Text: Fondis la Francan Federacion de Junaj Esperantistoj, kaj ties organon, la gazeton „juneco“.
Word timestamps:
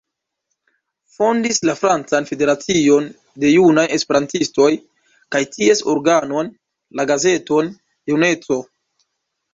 Fondis 1.15 1.59
la 1.69 1.75
Francan 1.81 2.27
Federacion 2.29 3.05
de 3.43 3.51
Junaj 3.53 3.85
Esperantistoj, 3.99 4.71
kaj 5.37 5.43
ties 5.57 5.85
organon, 5.97 6.51
la 7.01 7.07
gazeton 7.13 7.71
„juneco“. 8.15 8.59